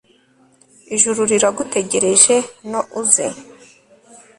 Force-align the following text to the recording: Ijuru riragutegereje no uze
Ijuru 0.95 1.21
riragutegereje 1.31 2.35
no 2.69 2.81
uze 3.01 3.27